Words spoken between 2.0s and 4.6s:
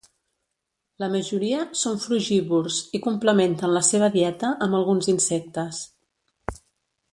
frugívors i complementen la seva dieta